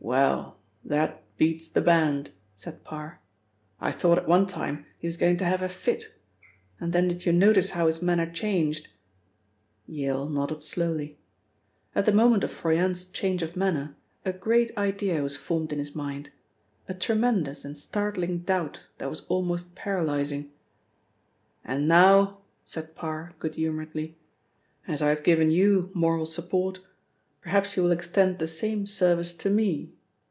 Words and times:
"Well, 0.00 0.58
that 0.84 1.22
beats 1.38 1.66
the 1.66 1.80
band," 1.80 2.30
said 2.56 2.84
Parr. 2.84 3.20
"I 3.80 3.90
thought 3.90 4.18
at 4.18 4.28
one 4.28 4.46
time 4.46 4.84
he 4.98 5.06
was 5.06 5.16
going 5.16 5.38
to 5.38 5.46
have 5.46 5.62
a 5.62 5.68
fit, 5.68 6.14
and 6.78 6.92
then 6.92 7.08
did 7.08 7.24
you 7.24 7.32
notice 7.32 7.70
how 7.70 7.86
his 7.86 8.02
manner 8.02 8.30
changed?" 8.30 8.88
Yale 9.86 10.28
nodded 10.28 10.62
slowly. 10.62 11.16
At 11.94 12.04
the 12.04 12.12
moment 12.12 12.44
of 12.44 12.50
Froyant's 12.50 13.06
change 13.06 13.42
of 13.42 13.56
manner 13.56 13.96
a 14.26 14.32
great 14.34 14.76
idea 14.76 15.22
was 15.22 15.38
formed 15.38 15.72
in 15.72 15.78
his 15.78 15.94
mind, 15.94 16.28
a 16.86 16.92
tremendous 16.92 17.64
and 17.64 17.74
startling 17.74 18.40
doubt 18.40 18.82
that 18.98 19.08
was 19.08 19.24
almost 19.28 19.74
paralysing. 19.74 20.52
"And 21.64 21.88
now," 21.88 22.42
said 22.66 22.94
Parr 22.94 23.32
good 23.38 23.54
humouredly, 23.54 24.18
"as 24.86 25.00
I 25.00 25.08
have 25.08 25.24
given 25.24 25.48
you 25.50 25.90
moral 25.94 26.26
support, 26.26 26.80
perhaps 27.40 27.76
you 27.76 27.82
will 27.82 27.90
extend 27.90 28.38
the 28.38 28.46
same 28.46 28.86
service 28.86 29.36
to 29.36 29.50
me. 29.50 29.90